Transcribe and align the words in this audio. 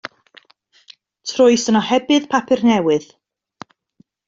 Troes 1.33 1.65
yn 1.73 1.79
ohebydd 1.81 2.27
papur 2.33 2.61
newydd. 2.71 3.07